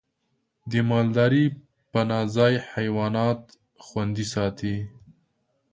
د 0.71 0.71
مالدارۍ 0.89 1.45
پناه 1.91 2.25
ځای 2.35 2.53
حیوانات 2.73 3.39
خوندي 3.85 4.25
ساتي. 4.33 4.75